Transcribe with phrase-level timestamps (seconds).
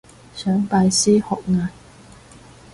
[0.35, 1.67] 想拜師學藝